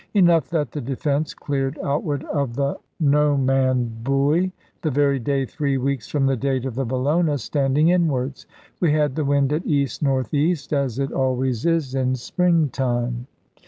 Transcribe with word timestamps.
Enough 0.15 0.49
that 0.49 0.71
the 0.71 0.81
Defence 0.81 1.35
cleared 1.35 1.77
outward 1.83 2.23
of 2.23 2.55
the 2.55 2.79
No 2.99 3.37
man 3.37 3.97
buoy, 4.01 4.51
the 4.81 4.89
very 4.89 5.19
day 5.19 5.45
three 5.45 5.77
weeks 5.77 6.07
from 6.07 6.25
the 6.25 6.35
date 6.35 6.65
of 6.65 6.73
the 6.73 6.85
Bellona 6.87 7.37
standing 7.37 7.89
inwards. 7.89 8.47
We 8.79 8.93
had 8.93 9.13
the 9.15 9.25
wind 9.25 9.53
at 9.53 9.63
E.N.E., 9.67 10.57
as 10.75 10.97
it 10.97 11.11
always 11.11 11.67
is 11.67 11.93
in 11.93 12.15
spring 12.15 12.69
time. 12.69 13.27